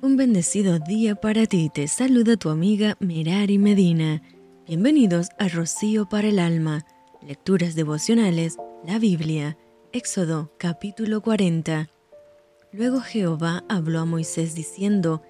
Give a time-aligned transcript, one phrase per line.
[0.00, 1.70] Un bendecido día para ti.
[1.74, 4.22] Te saluda tu amiga Merari Medina.
[4.64, 6.86] Bienvenidos a Rocío para el Alma.
[7.20, 9.58] Lecturas devocionales, la Biblia.
[9.92, 11.88] Éxodo capítulo 40.
[12.72, 15.20] Luego Jehová habló a Moisés diciendo,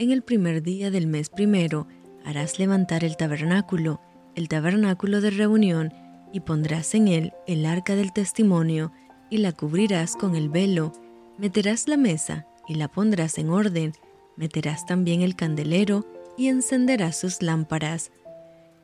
[0.00, 1.86] En el primer día del mes primero
[2.24, 4.00] harás levantar el tabernáculo,
[4.34, 5.94] el tabernáculo de reunión,
[6.32, 8.90] y pondrás en él el arca del testimonio,
[9.30, 10.92] y la cubrirás con el velo,
[11.38, 13.92] meterás la mesa, y la pondrás en orden,
[14.36, 16.06] meterás también el candelero,
[16.36, 18.12] y encenderás sus lámparas,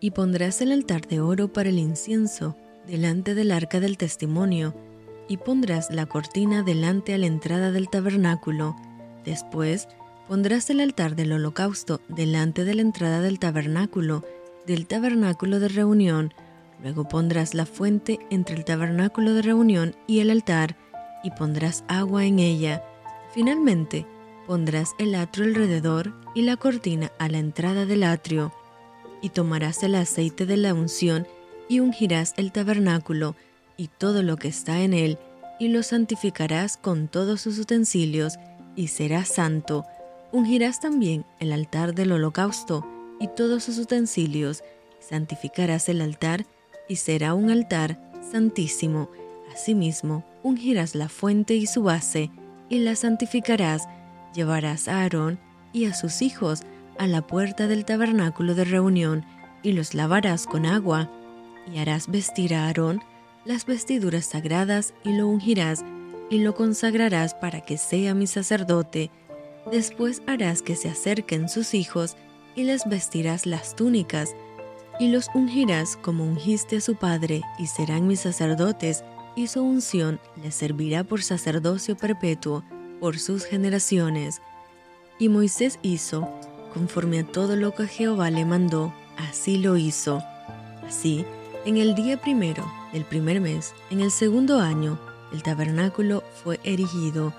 [0.01, 4.75] y pondrás el altar de oro para el incienso, delante del arca del testimonio,
[5.29, 8.75] y pondrás la cortina delante a la entrada del tabernáculo.
[9.25, 9.89] Después
[10.29, 14.25] pondrás el altar del holocausto delante de la entrada del tabernáculo,
[14.67, 16.35] del tabernáculo de reunión.
[16.83, 20.77] Luego pondrás la fuente entre el tabernáculo de reunión y el altar,
[21.23, 22.83] y pondrás agua en ella.
[23.33, 24.07] Finalmente,
[24.47, 28.53] pondrás el atrio alrededor y la cortina a la entrada del atrio.
[29.21, 31.27] Y tomarás el aceite de la unción
[31.69, 33.37] y ungirás el tabernáculo
[33.77, 35.19] y todo lo que está en él,
[35.59, 38.39] y lo santificarás con todos sus utensilios,
[38.77, 39.87] y será santo.
[40.33, 42.87] Ungirás también el altar del holocausto
[43.21, 44.65] y todos sus utensilios,
[44.99, 46.45] santificarás el altar,
[46.89, 48.01] y será un altar
[48.33, 49.09] santísimo.
[49.53, 52.31] Asimismo, ungirás la fuente y su base,
[52.69, 53.87] y la santificarás,
[54.35, 55.39] llevarás a Aarón
[55.73, 56.63] y a sus hijos
[56.99, 59.25] a la puerta del tabernáculo de reunión,
[59.63, 61.11] y los lavarás con agua,
[61.73, 63.01] y harás vestir a Aarón
[63.45, 65.85] las vestiduras sagradas y lo ungirás
[66.31, 69.11] y lo consagrarás para que sea mi sacerdote.
[69.71, 72.17] Después harás que se acerquen sus hijos
[72.55, 74.35] y les vestirás las túnicas
[74.99, 80.21] y los ungirás como ungiste a su padre y serán mis sacerdotes y su unción
[80.43, 82.65] les servirá por sacerdocio perpetuo
[83.03, 84.41] por sus generaciones.
[85.19, 86.29] Y Moisés hizo,
[86.73, 90.23] conforme a todo lo que Jehová le mandó, así lo hizo.
[90.87, 91.27] Así,
[91.65, 95.01] en el día primero del primer mes, en el segundo año,
[95.33, 97.35] el tabernáculo fue erigido.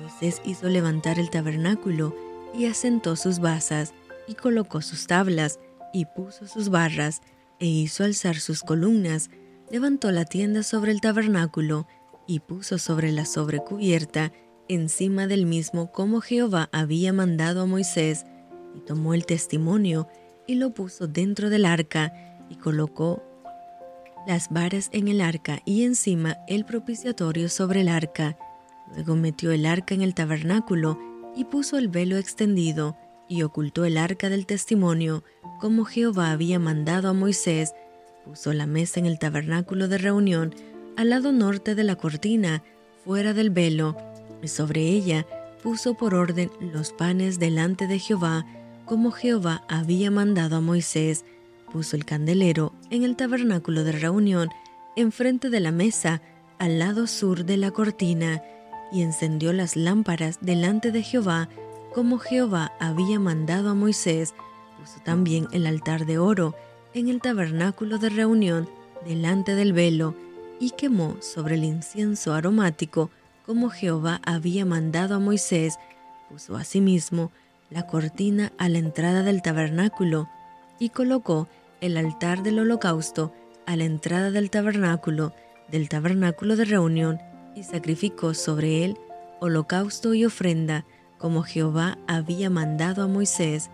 [0.00, 2.16] Moisés hizo levantar el tabernáculo
[2.54, 3.92] y asentó sus basas
[4.26, 5.60] y colocó sus tablas
[5.92, 7.20] y puso sus barras
[7.60, 9.28] e hizo alzar sus columnas.
[9.70, 11.86] Levantó la tienda sobre el tabernáculo
[12.26, 14.32] y puso sobre la sobrecubierta
[14.68, 18.24] encima del mismo como Jehová había mandado a Moisés,
[18.74, 20.08] y tomó el testimonio
[20.46, 22.12] y lo puso dentro del arca
[22.48, 23.22] y colocó
[24.26, 28.36] las varas en el arca y encima el propiciatorio sobre el arca.
[28.94, 30.98] Luego metió el arca en el tabernáculo
[31.34, 32.96] y puso el velo extendido
[33.28, 35.24] y ocultó el arca del testimonio,
[35.60, 37.72] como Jehová había mandado a Moisés.
[38.24, 40.54] Puso la mesa en el tabernáculo de reunión
[40.96, 42.62] al lado norte de la cortina,
[43.04, 43.96] fuera del velo,
[44.48, 45.26] sobre ella
[45.62, 48.46] puso por orden los panes delante de Jehová,
[48.84, 51.24] como Jehová había mandado a Moisés
[51.72, 54.50] puso el candelero en el tabernáculo de reunión,
[54.94, 56.20] enfrente de la mesa,
[56.58, 58.42] al lado sur de la cortina,
[58.92, 61.48] y encendió las lámparas delante de Jehová,
[61.94, 64.34] como Jehová había mandado a Moisés.
[64.78, 66.54] Puso también el altar de oro
[66.92, 68.68] en el tabernáculo de reunión,
[69.06, 70.14] delante del velo,
[70.60, 73.10] y quemó sobre el incienso aromático,
[73.46, 75.78] como Jehová había mandado a Moisés.
[76.28, 77.32] Puso asimismo
[77.70, 80.28] la cortina a la entrada del tabernáculo,
[80.78, 81.48] y colocó
[81.80, 83.32] el altar del holocausto
[83.66, 85.32] a la entrada del tabernáculo,
[85.68, 87.20] del tabernáculo de reunión,
[87.54, 88.96] y sacrificó sobre él
[89.40, 90.84] holocausto y ofrenda,
[91.18, 93.70] como Jehová había mandado a Moisés.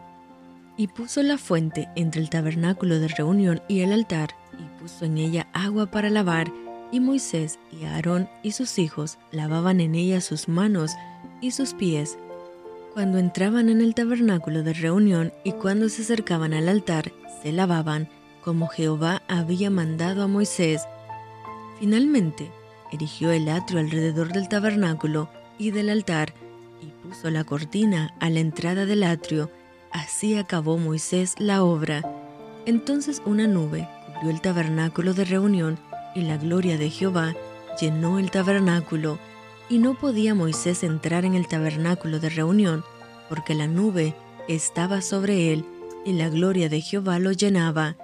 [0.77, 5.19] Y puso la fuente entre el tabernáculo de reunión y el altar, y puso en
[5.19, 6.51] ella agua para lavar,
[6.91, 10.93] y Moisés y Aarón y sus hijos lavaban en ella sus manos
[11.41, 12.19] y sus pies.
[12.95, 17.13] Cuando entraban en el tabernáculo de reunión y cuando se acercaban al altar,
[17.43, 18.09] se lavaban
[18.43, 20.83] como Jehová había mandado a Moisés.
[21.79, 22.51] Finalmente,
[22.91, 25.29] erigió el atrio alrededor del tabernáculo
[25.59, 26.33] y del altar
[26.81, 29.51] y puso la cortina a la entrada del atrio.
[29.93, 32.03] Así acabó Moisés la obra.
[32.67, 35.79] Entonces una nube cubrió el tabernáculo de reunión
[36.15, 37.35] y la gloria de Jehová
[37.81, 39.19] llenó el tabernáculo.
[39.69, 42.85] Y no podía Moisés entrar en el tabernáculo de reunión
[43.29, 44.15] porque la nube
[44.49, 45.65] estaba sobre él
[46.05, 47.97] y la gloria de Jehová lo llenaba.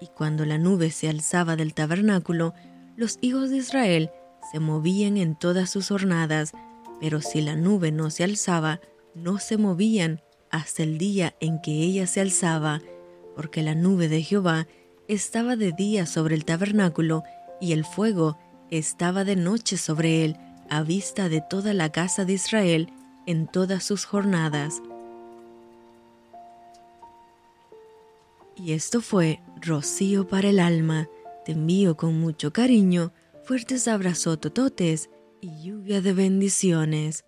[0.00, 2.52] Y cuando la nube se alzaba del tabernáculo,
[2.96, 4.10] los hijos de Israel
[4.52, 6.52] se movían en todas sus jornadas,
[7.00, 8.80] pero si la nube no se alzaba,
[9.14, 10.20] no se movían
[10.50, 12.82] hasta el día en que ella se alzaba,
[13.34, 14.66] porque la nube de Jehová
[15.08, 17.22] estaba de día sobre el tabernáculo,
[17.60, 18.38] y el fuego
[18.70, 20.36] estaba de noche sobre él,
[20.68, 22.92] a vista de toda la casa de Israel
[23.26, 24.82] en todas sus jornadas.
[28.56, 31.08] Y esto fue rocío para el alma.
[31.44, 33.12] Te envío con mucho cariño,
[33.44, 35.10] fuertes abrazos tototes
[35.40, 37.24] y lluvia de bendiciones.